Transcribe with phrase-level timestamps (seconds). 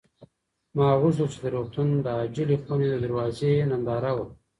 [0.75, 4.35] ما غوښتل چې د روغتون د عاجلې خونې د دروازې ننداره وکړم.